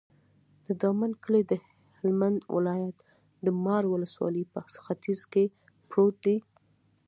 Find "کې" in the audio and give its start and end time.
5.31-5.45